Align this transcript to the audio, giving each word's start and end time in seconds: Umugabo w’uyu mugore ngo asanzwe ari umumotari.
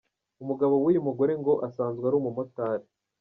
Umugabo 0.43 0.73
w’uyu 0.83 1.05
mugore 1.07 1.33
ngo 1.41 1.53
asanzwe 1.67 2.03
ari 2.05 2.15
umumotari. 2.19 2.85